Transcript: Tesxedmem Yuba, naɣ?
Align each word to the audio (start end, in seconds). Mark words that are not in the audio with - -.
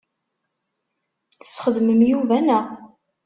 Tesxedmem 1.39 2.01
Yuba, 2.09 2.37
naɣ? 2.41 2.65